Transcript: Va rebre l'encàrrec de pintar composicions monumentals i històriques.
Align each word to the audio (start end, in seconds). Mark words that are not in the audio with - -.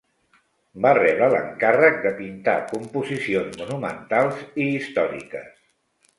Va 0.85 0.93
rebre 0.97 1.27
l'encàrrec 1.33 1.99
de 2.05 2.13
pintar 2.21 2.57
composicions 2.73 3.61
monumentals 3.61 4.43
i 4.67 4.69
històriques. 4.79 5.55